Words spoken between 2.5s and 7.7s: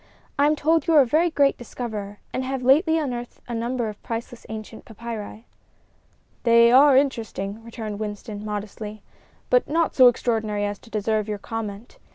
lately unearthed a number of priceless ancient papyri." "They are interesting,"